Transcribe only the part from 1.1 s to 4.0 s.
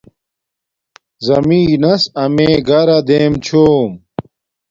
زمین نس امیے گھرا دیم چھوم